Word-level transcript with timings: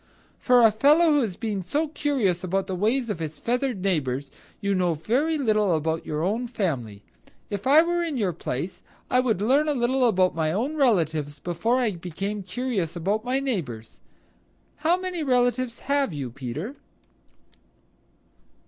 For 0.39 0.63
a 0.63 0.71
fellow 0.71 1.11
who 1.13 1.21
has 1.21 1.35
been 1.35 1.61
so 1.61 1.87
curious 1.89 2.43
about 2.43 2.65
the 2.65 2.73
ways 2.75 3.11
of 3.11 3.19
his 3.19 3.37
feathered 3.37 3.83
neighbors, 3.83 4.31
you 4.59 4.73
know 4.73 4.95
very 4.95 5.37
little 5.37 5.75
about 5.75 6.07
your 6.07 6.23
own 6.23 6.47
family. 6.47 7.03
If 7.51 7.67
I 7.67 7.83
were 7.83 8.03
in 8.03 8.17
your 8.17 8.33
place 8.33 8.81
I 9.11 9.19
would 9.19 9.43
learn 9.43 9.67
about 9.67 10.33
my 10.33 10.51
own 10.51 10.75
relatives 10.75 11.37
before 11.37 11.77
I 11.77 11.91
became 11.91 12.41
curious 12.41 12.95
about 12.95 13.23
my 13.23 13.39
neighbors. 13.39 14.01
How 14.77 14.97
many 14.99 15.21
relatives 15.21 15.81
have 15.81 16.13
you, 16.13 16.31
Peter?" 16.31 16.77